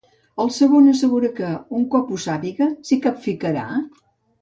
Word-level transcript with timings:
El 0.45 0.47
segon 0.55 0.87
assegura 0.93 1.29
que, 1.41 1.51
un 1.81 1.85
cop 1.93 2.11
ho 2.11 2.19
sàpiga, 2.27 2.73
s'hi 2.89 3.01
capficarà? 3.07 3.71